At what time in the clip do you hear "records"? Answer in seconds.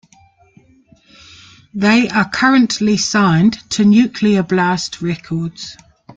5.03-5.77